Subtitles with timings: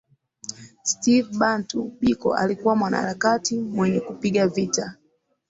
[0.83, 4.97] Steve Bantu Biko alikuwa mwanaharakati mwenye kupiga vita